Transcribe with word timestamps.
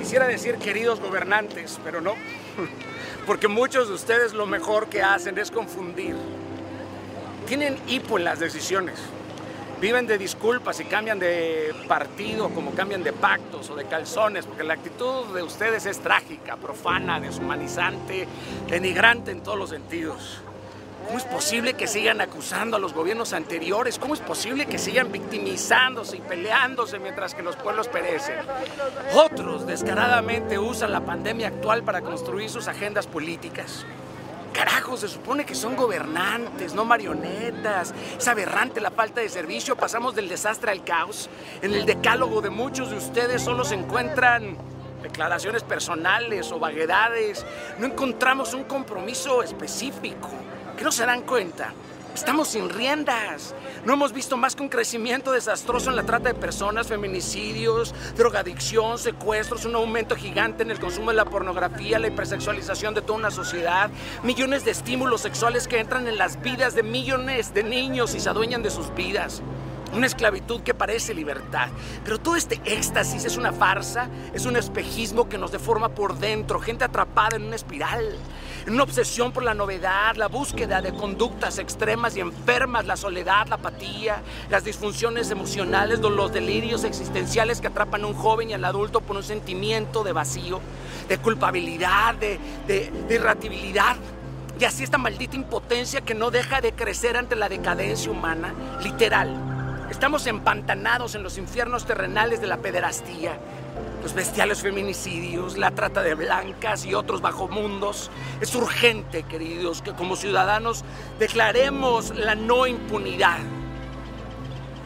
Quisiera 0.00 0.26
decir 0.26 0.56
queridos 0.56 0.98
gobernantes, 0.98 1.78
pero 1.84 2.00
no, 2.00 2.14
porque 3.26 3.48
muchos 3.48 3.88
de 3.88 3.94
ustedes 3.94 4.32
lo 4.32 4.46
mejor 4.46 4.88
que 4.88 5.02
hacen 5.02 5.36
es 5.36 5.50
confundir. 5.50 6.16
Tienen 7.46 7.76
hipo 7.86 8.16
en 8.16 8.24
las 8.24 8.40
decisiones. 8.40 8.98
Viven 9.78 10.06
de 10.06 10.16
disculpas 10.16 10.80
y 10.80 10.86
cambian 10.86 11.18
de 11.18 11.74
partido 11.86 12.48
como 12.48 12.70
cambian 12.72 13.02
de 13.02 13.12
pactos 13.12 13.68
o 13.68 13.76
de 13.76 13.84
calzones, 13.84 14.46
porque 14.46 14.64
la 14.64 14.72
actitud 14.72 15.34
de 15.34 15.42
ustedes 15.42 15.84
es 15.84 16.00
trágica, 16.00 16.56
profana, 16.56 17.20
deshumanizante, 17.20 18.26
denigrante 18.68 19.32
en 19.32 19.42
todos 19.42 19.58
los 19.58 19.68
sentidos. 19.68 20.40
¿Cómo 21.06 21.18
es 21.18 21.24
posible 21.24 21.74
que 21.74 21.86
sigan 21.86 22.20
acusando 22.20 22.76
a 22.76 22.80
los 22.80 22.92
gobiernos 22.92 23.32
anteriores? 23.32 23.98
¿Cómo 23.98 24.14
es 24.14 24.20
posible 24.20 24.66
que 24.66 24.78
sigan 24.78 25.10
victimizándose 25.10 26.18
y 26.18 26.20
peleándose 26.20 26.98
mientras 26.98 27.34
que 27.34 27.42
los 27.42 27.56
pueblos 27.56 27.88
perecen? 27.88 28.36
Otros 29.14 29.66
descaradamente 29.66 30.58
usan 30.58 30.92
la 30.92 31.00
pandemia 31.00 31.48
actual 31.48 31.82
para 31.82 32.02
construir 32.02 32.48
sus 32.48 32.68
agendas 32.68 33.06
políticas. 33.06 33.84
Carajo, 34.52 34.96
se 34.96 35.08
supone 35.08 35.46
que 35.46 35.54
son 35.54 35.76
gobernantes, 35.76 36.74
no 36.74 36.84
marionetas. 36.84 37.94
Es 38.18 38.28
aberrante 38.28 38.80
la 38.80 38.90
falta 38.90 39.20
de 39.20 39.28
servicio. 39.28 39.76
Pasamos 39.76 40.14
del 40.14 40.28
desastre 40.28 40.70
al 40.70 40.84
caos. 40.84 41.30
En 41.62 41.72
el 41.72 41.86
decálogo 41.86 42.40
de 42.40 42.50
muchos 42.50 42.90
de 42.90 42.96
ustedes 42.96 43.42
solo 43.42 43.64
se 43.64 43.76
encuentran 43.76 44.56
declaraciones 45.02 45.62
personales 45.62 46.50
o 46.52 46.58
vaguedades. 46.58 47.44
No 47.78 47.86
encontramos 47.86 48.52
un 48.54 48.64
compromiso 48.64 49.42
específico. 49.42 50.28
¿Qué 50.80 50.84
no 50.84 50.92
se 50.92 51.04
dan 51.04 51.20
cuenta? 51.24 51.74
Estamos 52.14 52.48
sin 52.48 52.70
riendas. 52.70 53.54
No 53.84 53.92
hemos 53.92 54.14
visto 54.14 54.38
más 54.38 54.56
que 54.56 54.62
un 54.62 54.70
crecimiento 54.70 55.30
desastroso 55.30 55.90
en 55.90 55.96
la 55.96 56.04
trata 56.04 56.30
de 56.30 56.34
personas, 56.34 56.86
feminicidios, 56.86 57.94
drogadicción, 58.16 58.96
secuestros, 58.96 59.66
un 59.66 59.74
aumento 59.74 60.16
gigante 60.16 60.62
en 60.62 60.70
el 60.70 60.80
consumo 60.80 61.10
de 61.10 61.18
la 61.18 61.26
pornografía, 61.26 61.98
la 61.98 62.06
hipersexualización 62.06 62.94
de 62.94 63.02
toda 63.02 63.18
una 63.18 63.30
sociedad, 63.30 63.90
millones 64.22 64.64
de 64.64 64.70
estímulos 64.70 65.20
sexuales 65.20 65.68
que 65.68 65.80
entran 65.80 66.08
en 66.08 66.16
las 66.16 66.40
vidas 66.40 66.74
de 66.74 66.82
millones 66.82 67.52
de 67.52 67.62
niños 67.62 68.14
y 68.14 68.20
se 68.20 68.30
adueñan 68.30 68.62
de 68.62 68.70
sus 68.70 68.94
vidas. 68.94 69.42
Una 69.92 70.06
esclavitud 70.06 70.60
que 70.62 70.72
parece 70.72 71.14
libertad. 71.14 71.68
Pero 72.04 72.18
todo 72.18 72.36
este 72.36 72.60
éxtasis 72.64 73.24
es 73.24 73.36
una 73.36 73.52
farsa, 73.52 74.08
es 74.32 74.46
un 74.46 74.56
espejismo 74.56 75.28
que 75.28 75.38
nos 75.38 75.50
deforma 75.50 75.88
por 75.88 76.18
dentro, 76.18 76.60
gente 76.60 76.84
atrapada 76.84 77.36
en 77.36 77.44
una 77.44 77.56
espiral, 77.56 78.16
en 78.66 78.74
una 78.74 78.84
obsesión 78.84 79.32
por 79.32 79.42
la 79.42 79.54
novedad, 79.54 80.14
la 80.16 80.28
búsqueda 80.28 80.80
de 80.80 80.92
conductas 80.92 81.58
extremas 81.58 82.16
y 82.16 82.20
enfermas, 82.20 82.86
la 82.86 82.96
soledad, 82.96 83.48
la 83.48 83.56
apatía, 83.56 84.22
las 84.48 84.64
disfunciones 84.64 85.30
emocionales, 85.30 85.98
los 86.00 86.32
delirios 86.32 86.84
existenciales 86.84 87.60
que 87.60 87.66
atrapan 87.66 88.04
a 88.04 88.06
un 88.06 88.14
joven 88.14 88.50
y 88.50 88.52
al 88.52 88.64
adulto 88.64 89.00
por 89.00 89.16
un 89.16 89.22
sentimiento 89.24 90.04
de 90.04 90.12
vacío, 90.12 90.60
de 91.08 91.18
culpabilidad, 91.18 92.14
de, 92.14 92.38
de, 92.66 92.92
irritabilidad. 93.08 93.96
Y 94.58 94.64
así 94.64 94.84
esta 94.84 94.98
maldita 94.98 95.36
impotencia 95.36 96.02
que 96.02 96.14
no 96.14 96.30
deja 96.30 96.60
de 96.60 96.72
crecer 96.72 97.16
ante 97.16 97.34
la 97.34 97.48
decadencia 97.48 98.10
humana, 98.10 98.54
literal. 98.82 99.49
Estamos 99.90 100.26
empantanados 100.28 101.16
en 101.16 101.24
los 101.24 101.36
infiernos 101.36 101.84
terrenales 101.84 102.40
de 102.40 102.46
la 102.46 102.58
pederastía, 102.58 103.36
los 104.02 104.14
bestiales 104.14 104.62
feminicidios, 104.62 105.58
la 105.58 105.72
trata 105.72 106.00
de 106.00 106.14
blancas 106.14 106.86
y 106.86 106.94
otros 106.94 107.20
bajomundos. 107.20 108.08
Es 108.40 108.54
urgente, 108.54 109.24
queridos, 109.24 109.82
que 109.82 109.92
como 109.92 110.14
ciudadanos 110.14 110.84
declaremos 111.18 112.16
la 112.16 112.36
no 112.36 112.68
impunidad. 112.68 113.40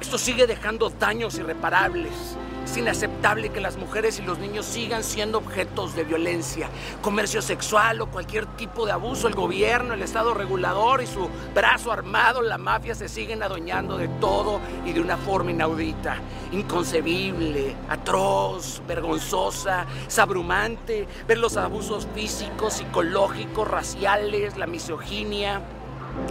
Esto 0.00 0.18
sigue 0.18 0.46
dejando 0.46 0.88
daños 0.88 1.34
irreparables. 1.36 2.36
Es 2.72 2.78
inaceptable 2.78 3.50
que 3.50 3.60
las 3.60 3.76
mujeres 3.76 4.18
y 4.18 4.22
los 4.22 4.38
niños 4.38 4.64
sigan 4.64 5.04
siendo 5.04 5.36
objetos 5.36 5.94
de 5.94 6.04
violencia, 6.04 6.70
comercio 7.02 7.42
sexual 7.42 8.00
o 8.00 8.06
cualquier 8.06 8.46
tipo 8.46 8.86
de 8.86 8.92
abuso. 8.92 9.28
El 9.28 9.34
gobierno, 9.34 9.92
el 9.92 10.00
Estado 10.00 10.32
regulador 10.32 11.02
y 11.02 11.06
su 11.06 11.28
brazo 11.54 11.92
armado, 11.92 12.40
la 12.40 12.56
mafia, 12.56 12.94
se 12.94 13.10
siguen 13.10 13.42
adueñando 13.42 13.98
de 13.98 14.08
todo 14.08 14.58
y 14.86 14.94
de 14.94 15.02
una 15.02 15.18
forma 15.18 15.50
inaudita, 15.50 16.16
inconcebible, 16.50 17.76
atroz, 17.90 18.80
vergonzosa, 18.88 19.84
sabrumante. 20.08 21.06
Ver 21.28 21.36
los 21.36 21.58
abusos 21.58 22.08
físicos, 22.14 22.72
psicológicos, 22.72 23.68
raciales, 23.68 24.56
la 24.56 24.66
misoginia 24.66 25.60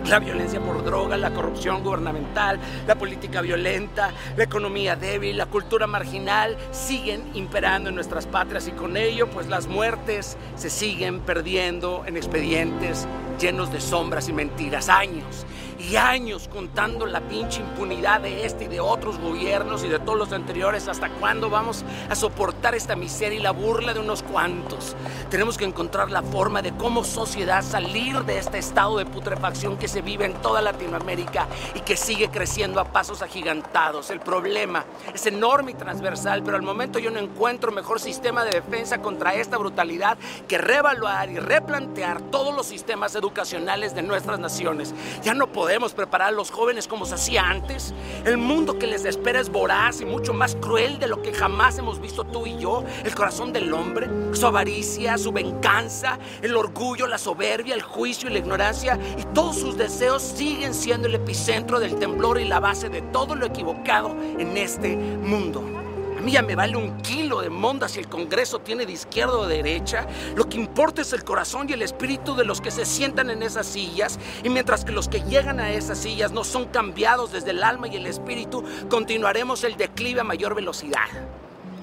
la 0.07 0.19
violencia 0.19 0.59
por 0.59 0.83
droga, 0.83 1.17
la 1.17 1.31
corrupción 1.31 1.83
gubernamental, 1.83 2.59
la 2.87 2.95
política 2.95 3.41
violenta, 3.41 4.11
la 4.35 4.43
economía 4.43 4.95
débil, 4.95 5.37
la 5.37 5.45
cultura 5.45 5.87
marginal 5.87 6.57
siguen 6.71 7.23
imperando 7.33 7.89
en 7.89 7.95
nuestras 7.95 8.25
patrias 8.25 8.67
y 8.67 8.71
con 8.71 8.97
ello 8.97 9.29
pues 9.29 9.47
las 9.47 9.67
muertes 9.67 10.37
se 10.55 10.69
siguen 10.69 11.21
perdiendo 11.21 12.03
en 12.05 12.17
expedientes 12.17 13.07
llenos 13.39 13.71
de 13.71 13.81
sombras 13.81 14.29
y 14.29 14.33
mentiras. 14.33 14.89
Años 14.89 15.45
y 15.89 15.95
años 15.95 16.47
contando 16.51 17.05
la 17.05 17.21
pinche 17.21 17.61
impunidad 17.61 18.21
de 18.21 18.45
este 18.45 18.65
y 18.65 18.67
de 18.67 18.79
otros 18.79 19.17
gobiernos 19.17 19.83
y 19.83 19.87
de 19.87 19.99
todos 19.99 20.17
los 20.17 20.31
anteriores. 20.31 20.87
¿Hasta 20.87 21.09
cuándo 21.09 21.49
vamos 21.49 21.83
a 22.09 22.15
soportar 22.15 22.75
esta 22.75 22.95
miseria 22.95 23.39
y 23.39 23.41
la 23.41 23.51
burla 23.51 23.93
de 23.93 23.99
unos 23.99 24.21
cuantos? 24.23 24.95
Tenemos 25.29 25.57
que 25.57 25.65
encontrar 25.65 26.11
la 26.11 26.21
forma 26.21 26.61
de 26.61 26.73
cómo 26.73 27.03
sociedad 27.03 27.63
salir 27.63 28.23
de 28.23 28.37
este 28.37 28.59
estado 28.59 28.97
de 28.97 29.05
putrefacción 29.05 29.77
que 29.77 29.87
se 29.87 30.01
vive 30.01 30.25
en 30.25 30.33
toda 30.33 30.61
Latinoamérica 30.61 31.47
y 31.73 31.79
que 31.79 31.97
sigue 31.97 32.29
creciendo 32.29 32.79
a 32.79 32.85
pasos 32.85 33.21
agigantados. 33.21 34.09
El 34.11 34.19
problema 34.19 34.85
es 35.13 35.25
enorme 35.25 35.71
y 35.71 35.75
transversal, 35.75 36.43
pero 36.43 36.57
al 36.57 36.63
momento 36.63 36.99
yo 36.99 37.09
no 37.11 37.19
encuentro 37.19 37.71
mejor 37.71 37.99
sistema 37.99 38.43
de 38.43 38.51
defensa 38.51 39.01
contra 39.01 39.33
esta 39.33 39.57
brutalidad 39.57 40.17
que 40.47 40.57
reevaluar 40.57 41.29
y 41.31 41.39
replantear 41.39 42.21
todos 42.21 42.55
los 42.55 42.67
sistemas 42.67 43.15
educacionales 43.15 43.95
de 43.95 44.03
nuestras 44.03 44.39
naciones. 44.39 44.93
Ya 45.23 45.33
no 45.33 45.47
podemos 45.47 45.70
podemos 45.71 45.93
preparar 45.93 46.27
a 46.27 46.31
los 46.31 46.51
jóvenes 46.51 46.85
como 46.85 47.05
se 47.05 47.15
hacía 47.15 47.49
antes. 47.49 47.93
El 48.25 48.37
mundo 48.37 48.77
que 48.77 48.87
les 48.87 49.05
espera 49.05 49.39
es 49.39 49.47
voraz 49.47 50.01
y 50.01 50.05
mucho 50.05 50.33
más 50.33 50.57
cruel 50.57 50.99
de 50.99 51.07
lo 51.07 51.21
que 51.21 51.33
jamás 51.33 51.77
hemos 51.77 52.01
visto 52.01 52.25
tú 52.25 52.45
y 52.45 52.57
yo. 52.57 52.83
El 53.05 53.15
corazón 53.15 53.53
del 53.53 53.73
hombre, 53.73 54.09
su 54.33 54.45
avaricia, 54.45 55.17
su 55.17 55.31
venganza, 55.31 56.19
el 56.41 56.57
orgullo, 56.57 57.07
la 57.07 57.17
soberbia, 57.17 57.73
el 57.73 57.83
juicio 57.83 58.29
y 58.29 58.33
la 58.33 58.39
ignorancia 58.39 58.99
y 59.17 59.23
todos 59.33 59.59
sus 59.59 59.77
deseos 59.77 60.21
siguen 60.21 60.73
siendo 60.73 61.07
el 61.07 61.15
epicentro 61.15 61.79
del 61.79 61.97
temblor 61.97 62.41
y 62.41 62.43
la 62.43 62.59
base 62.59 62.89
de 62.89 63.01
todo 63.03 63.33
lo 63.35 63.45
equivocado 63.45 64.09
en 64.37 64.57
este 64.57 64.97
mundo. 64.97 65.80
A 66.21 66.23
mí 66.23 66.33
ya 66.33 66.43
me 66.43 66.55
vale 66.55 66.77
un 66.77 67.01
kilo 67.01 67.41
de 67.41 67.49
monda 67.49 67.89
si 67.89 67.99
el 67.99 68.07
Congreso 68.07 68.59
tiene 68.59 68.85
de 68.85 68.91
izquierda 68.91 69.33
o 69.33 69.47
de 69.47 69.63
derecha. 69.63 70.05
Lo 70.35 70.47
que 70.47 70.57
importa 70.57 71.01
es 71.01 71.13
el 71.13 71.23
corazón 71.23 71.67
y 71.67 71.73
el 71.73 71.81
espíritu 71.81 72.35
de 72.35 72.45
los 72.45 72.61
que 72.61 72.69
se 72.69 72.85
sientan 72.85 73.31
en 73.31 73.41
esas 73.41 73.65
sillas. 73.65 74.19
Y 74.43 74.49
mientras 74.49 74.85
que 74.85 74.91
los 74.91 75.09
que 75.09 75.21
llegan 75.21 75.59
a 75.59 75.71
esas 75.71 75.97
sillas 75.97 76.31
no 76.31 76.43
son 76.43 76.65
cambiados 76.65 77.31
desde 77.31 77.49
el 77.49 77.63
alma 77.63 77.87
y 77.87 77.95
el 77.95 78.05
espíritu, 78.05 78.63
continuaremos 78.87 79.63
el 79.63 79.77
declive 79.77 80.21
a 80.21 80.23
mayor 80.23 80.53
velocidad. 80.53 81.07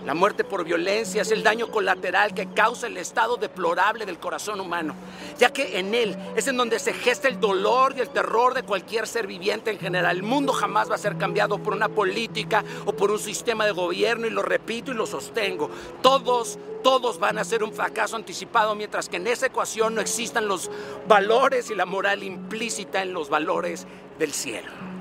La 0.07 0.15
muerte 0.15 0.43
por 0.43 0.65
violencia 0.65 1.23
es 1.23 1.31
el 1.33 1.43
daño 1.43 1.71
colateral 1.71 2.33
que 2.33 2.47
causa 2.47 2.87
el 2.87 2.97
estado 2.97 3.37
deplorable 3.37 4.07
del 4.07 4.19
corazón 4.19 4.61
humano, 4.61 4.95
ya 5.39 5.53
que 5.53 5.79
en 5.79 5.95
él 5.95 6.17
es 6.35 6.49
en 6.49 6.57
donde 6.57 6.79
se 6.79 6.95
gesta 6.95 7.29
el 7.29 7.39
dolor 7.39 7.95
y 7.97 8.01
el 8.01 8.09
terror 8.09 8.55
de 8.55 8.63
cualquier 8.63 9.07
ser 9.07 9.27
viviente 9.27 9.71
en 9.71 9.79
general. 9.79 10.17
El 10.17 10.23
mundo 10.23 10.53
jamás 10.53 10.91
va 10.91 10.95
a 10.95 10.99
ser 10.99 11.19
cambiado 11.19 11.59
por 11.59 11.75
una 11.75 11.91
política 11.91 12.65
o 12.87 12.93
por 12.93 13.11
un 13.11 13.19
sistema 13.19 13.67
de 13.67 13.73
gobierno, 13.73 14.27
y 14.27 14.31
lo 14.31 14.43
repito 14.43 14.93
y 14.93 14.95
lo 14.95 15.07
sostengo. 15.07 15.71
Todos, 16.01 16.59
todos 16.83 17.19
van 17.19 17.37
a 17.37 17.45
ser 17.45 17.63
un 17.63 17.73
fracaso 17.73 18.17
anticipado, 18.17 18.75
mientras 18.75 19.09
que 19.09 19.17
en 19.17 19.27
esa 19.27 19.47
ecuación 19.47 19.95
no 19.95 20.01
existan 20.01 20.49
los 20.49 20.71
valores 21.07 21.71
y 21.71 21.75
la 21.75 21.85
moral 21.85 22.23
implícita 22.23 23.03
en 23.03 23.13
los 23.13 23.29
valores 23.29 23.87
del 24.19 24.33
cielo. 24.33 24.98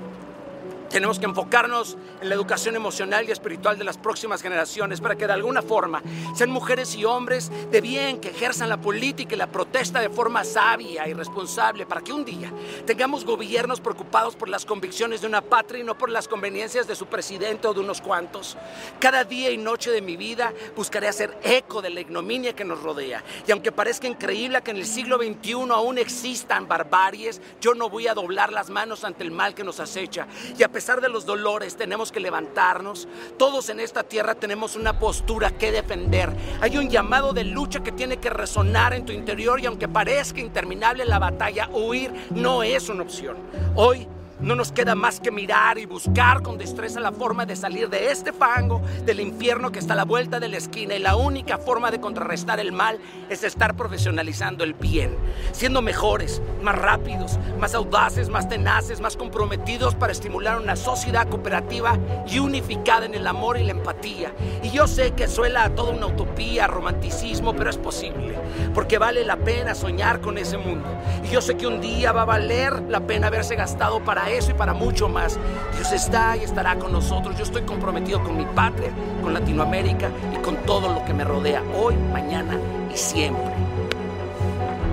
Tenemos 0.98 1.20
que 1.20 1.26
enfocarnos 1.26 1.96
en 2.20 2.28
la 2.28 2.34
educación 2.34 2.74
emocional 2.74 3.24
y 3.28 3.30
espiritual 3.30 3.78
de 3.78 3.84
las 3.84 3.96
próximas 3.96 4.42
generaciones 4.42 5.00
para 5.00 5.14
que 5.14 5.28
de 5.28 5.32
alguna 5.32 5.62
forma 5.62 6.02
sean 6.34 6.50
mujeres 6.50 6.96
y 6.96 7.04
hombres 7.04 7.52
de 7.70 7.80
bien 7.80 8.20
que 8.20 8.30
ejerzan 8.30 8.68
la 8.68 8.80
política 8.80 9.36
y 9.36 9.38
la 9.38 9.46
protesta 9.46 10.00
de 10.00 10.08
forma 10.08 10.42
sabia 10.42 11.06
y 11.06 11.14
responsable 11.14 11.86
para 11.86 12.00
que 12.00 12.12
un 12.12 12.24
día 12.24 12.52
tengamos 12.84 13.24
gobiernos 13.24 13.80
preocupados 13.80 14.34
por 14.34 14.48
las 14.48 14.66
convicciones 14.66 15.20
de 15.20 15.28
una 15.28 15.40
patria 15.40 15.82
y 15.82 15.84
no 15.84 15.96
por 15.96 16.10
las 16.10 16.26
conveniencias 16.26 16.88
de 16.88 16.96
su 16.96 17.06
presidente 17.06 17.68
o 17.68 17.74
de 17.74 17.78
unos 17.78 18.00
cuantos. 18.00 18.56
Cada 18.98 19.22
día 19.22 19.52
y 19.52 19.56
noche 19.56 19.92
de 19.92 20.02
mi 20.02 20.16
vida 20.16 20.52
buscaré 20.74 21.06
hacer 21.06 21.38
eco 21.44 21.80
de 21.80 21.90
la 21.90 22.00
ignominia 22.00 22.56
que 22.56 22.64
nos 22.64 22.82
rodea. 22.82 23.22
Y 23.46 23.52
aunque 23.52 23.70
parezca 23.70 24.08
increíble 24.08 24.60
que 24.62 24.72
en 24.72 24.78
el 24.78 24.86
siglo 24.86 25.18
XXI 25.18 25.70
aún 25.70 25.98
existan 25.98 26.66
barbaries, 26.66 27.40
yo 27.60 27.74
no 27.74 27.88
voy 27.88 28.08
a 28.08 28.14
doblar 28.14 28.52
las 28.52 28.68
manos 28.68 29.04
ante 29.04 29.22
el 29.22 29.30
mal 29.30 29.54
que 29.54 29.62
nos 29.62 29.78
acecha. 29.78 30.26
Y 30.58 30.64
a 30.64 30.68
pesar 30.68 30.87
de 30.96 31.10
los 31.10 31.26
dolores 31.26 31.76
tenemos 31.76 32.10
que 32.10 32.18
levantarnos. 32.18 33.06
Todos 33.36 33.68
en 33.68 33.78
esta 33.80 34.02
tierra 34.02 34.34
tenemos 34.34 34.74
una 34.74 34.98
postura 34.98 35.50
que 35.50 35.70
defender. 35.70 36.32
Hay 36.60 36.78
un 36.78 36.88
llamado 36.88 37.34
de 37.34 37.44
lucha 37.44 37.80
que 37.80 37.92
tiene 37.92 38.16
que 38.16 38.30
resonar 38.30 38.94
en 38.94 39.04
tu 39.04 39.12
interior 39.12 39.60
y 39.60 39.66
aunque 39.66 39.86
parezca 39.86 40.40
interminable 40.40 41.04
la 41.04 41.18
batalla, 41.18 41.68
huir 41.72 42.12
no 42.30 42.62
es 42.62 42.88
una 42.88 43.02
opción. 43.02 43.36
Hoy 43.74 44.08
no 44.40 44.54
nos 44.54 44.72
queda 44.72 44.94
más 44.94 45.20
que 45.20 45.30
mirar 45.30 45.78
y 45.78 45.86
buscar 45.86 46.42
con 46.42 46.58
destreza 46.58 47.00
la 47.00 47.12
forma 47.12 47.46
de 47.46 47.56
salir 47.56 47.88
de 47.88 48.10
este 48.10 48.32
fango, 48.32 48.80
del 49.04 49.20
infierno 49.20 49.72
que 49.72 49.78
está 49.78 49.94
a 49.94 49.96
la 49.96 50.04
vuelta 50.04 50.38
de 50.40 50.48
la 50.48 50.56
esquina. 50.56 50.94
Y 50.94 51.00
la 51.00 51.16
única 51.16 51.58
forma 51.58 51.90
de 51.90 52.00
contrarrestar 52.00 52.60
el 52.60 52.72
mal 52.72 52.98
es 53.28 53.42
estar 53.42 53.76
profesionalizando 53.76 54.64
el 54.64 54.74
bien, 54.74 55.16
siendo 55.52 55.82
mejores, 55.82 56.40
más 56.62 56.76
rápidos, 56.76 57.38
más 57.58 57.74
audaces, 57.74 58.28
más 58.28 58.48
tenaces, 58.48 59.00
más 59.00 59.16
comprometidos 59.16 59.94
para 59.94 60.12
estimular 60.12 60.60
una 60.60 60.76
sociedad 60.76 61.28
cooperativa 61.28 61.98
y 62.26 62.38
unificada 62.38 63.06
en 63.06 63.14
el 63.14 63.26
amor 63.26 63.58
y 63.58 63.64
la 63.64 63.72
empatía. 63.72 64.32
Y 64.62 64.70
yo 64.70 64.86
sé 64.86 65.12
que 65.12 65.28
suela 65.28 65.64
a 65.64 65.74
toda 65.74 65.92
una 65.92 66.06
utopía, 66.06 66.66
romanticismo, 66.66 67.54
pero 67.54 67.70
es 67.70 67.76
posible, 67.76 68.34
porque 68.74 68.98
vale 68.98 69.24
la 69.24 69.36
pena 69.36 69.74
soñar 69.74 70.20
con 70.20 70.38
ese 70.38 70.58
mundo. 70.58 70.88
Y 71.24 71.28
yo 71.28 71.40
sé 71.40 71.56
que 71.56 71.66
un 71.66 71.80
día 71.80 72.12
va 72.12 72.22
a 72.22 72.26
valer 72.26 72.82
la 72.88 73.00
pena 73.00 73.26
haberse 73.28 73.56
gastado 73.56 74.02
para 74.04 74.27
eso 74.30 74.50
y 74.50 74.54
para 74.54 74.74
mucho 74.74 75.08
más. 75.08 75.38
Dios 75.74 75.92
está 75.92 76.36
y 76.36 76.44
estará 76.44 76.78
con 76.78 76.92
nosotros. 76.92 77.36
Yo 77.36 77.44
estoy 77.44 77.62
comprometido 77.62 78.22
con 78.22 78.36
mi 78.36 78.44
patria, 78.44 78.90
con 79.22 79.34
Latinoamérica 79.34 80.10
y 80.34 80.38
con 80.38 80.56
todo 80.58 80.92
lo 80.92 81.04
que 81.04 81.14
me 81.14 81.24
rodea 81.24 81.62
hoy, 81.74 81.96
mañana 81.96 82.58
y 82.92 82.96
siempre. 82.96 83.52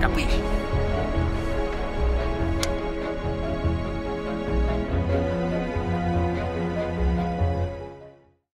Capille. 0.00 0.65